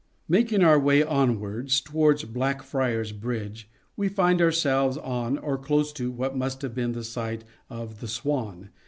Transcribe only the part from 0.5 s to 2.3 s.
our way onwards towards